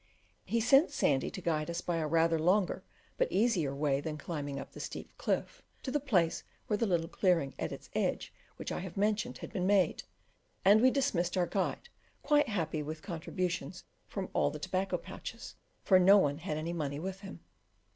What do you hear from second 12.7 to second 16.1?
with contributions from all the tobacco pouches, for